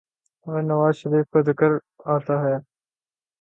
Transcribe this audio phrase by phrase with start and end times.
[0.47, 1.71] آج نواز شریف کا ذکر
[2.13, 2.55] آتا ہے۔